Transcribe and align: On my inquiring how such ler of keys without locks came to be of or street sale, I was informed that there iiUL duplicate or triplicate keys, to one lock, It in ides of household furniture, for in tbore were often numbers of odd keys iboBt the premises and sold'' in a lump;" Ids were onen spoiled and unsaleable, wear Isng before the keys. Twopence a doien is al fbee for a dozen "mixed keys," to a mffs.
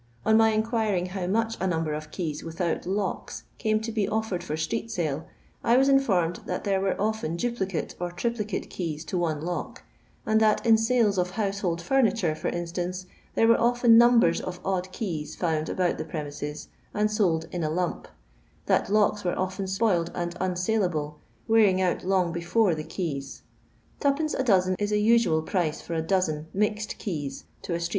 On 0.25 0.35
my 0.35 0.49
inquiring 0.49 1.05
how 1.05 1.31
such 1.31 1.61
ler 1.61 1.93
of 1.93 2.09
keys 2.09 2.43
without 2.43 2.87
locks 2.87 3.43
came 3.59 3.79
to 3.81 3.91
be 3.91 4.07
of 4.07 4.31
or 4.33 4.57
street 4.57 4.89
sale, 4.89 5.27
I 5.63 5.77
was 5.77 5.89
informed 5.89 6.37
that 6.47 6.63
there 6.63 6.81
iiUL 6.81 7.37
duplicate 7.37 7.93
or 7.99 8.11
triplicate 8.11 8.71
keys, 8.71 9.05
to 9.05 9.19
one 9.19 9.41
lock, 9.41 9.83
It 10.25 10.65
in 10.65 10.73
ides 10.79 11.19
of 11.19 11.29
household 11.29 11.83
furniture, 11.83 12.33
for 12.33 12.47
in 12.47 12.63
tbore 12.63 13.05
were 13.47 13.61
often 13.61 13.99
numbers 13.99 14.41
of 14.41 14.59
odd 14.65 14.91
keys 14.91 15.35
iboBt 15.37 15.99
the 15.99 16.05
premises 16.05 16.69
and 16.95 17.11
sold'' 17.11 17.45
in 17.51 17.63
a 17.63 17.69
lump;" 17.69 18.07
Ids 18.67 18.89
were 18.89 19.35
onen 19.35 19.69
spoiled 19.69 20.11
and 20.15 20.33
unsaleable, 20.39 21.17
wear 21.47 21.67
Isng 21.71 22.33
before 22.33 22.73
the 22.73 22.83
keys. 22.83 23.43
Twopence 23.99 24.33
a 24.33 24.43
doien 24.43 24.73
is 24.79 24.91
al 24.91 24.97
fbee 25.43 25.79
for 25.79 25.93
a 25.93 26.01
dozen 26.01 26.47
"mixed 26.55 26.97
keys," 26.97 27.43
to 27.61 27.73
a 27.73 27.77
mffs. 27.77 27.89